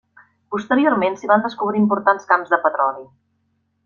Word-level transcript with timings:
Posteriorment 0.53 1.17
s'hi 1.19 1.29
van 1.33 1.45
descobrir 1.47 1.81
importants 1.83 2.25
camps 2.31 2.53
de 2.55 2.59
petroli. 2.67 3.05